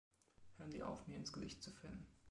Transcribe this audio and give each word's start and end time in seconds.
Hören 0.57 0.71
sie 0.71 0.81
auf 0.81 1.05
mir 1.05 1.15
ins 1.17 1.31
Gesicht 1.31 1.61
zu 1.61 1.71
filmen! 1.73 2.07